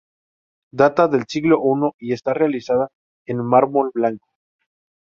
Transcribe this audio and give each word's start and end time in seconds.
Data 0.81 1.05
del 1.07 1.25
siglo 1.27 1.59
I 1.75 2.07
y 2.07 2.13
está 2.13 2.33
realizada 2.33 2.87
en 3.27 3.37
mármol 3.45 3.91
blanco. 3.93 4.29